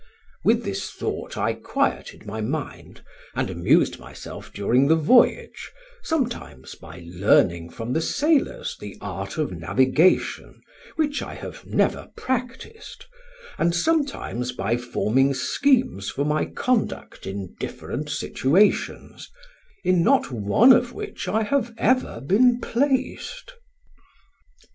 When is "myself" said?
3.99-4.51